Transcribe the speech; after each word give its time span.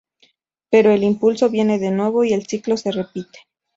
Pero 0.71 0.89
el 0.89 1.03
impulso 1.03 1.51
viene 1.51 1.77
de 1.77 1.91
nuevo, 1.91 2.23
y 2.23 2.33
el 2.33 2.47
ciclo 2.47 2.75
se 2.75 2.91
repite. 2.91 3.37